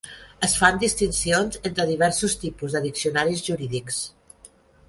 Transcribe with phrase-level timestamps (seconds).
[0.45, 4.05] Es fan distincions entre diversos tipus de diccionaris jurídics.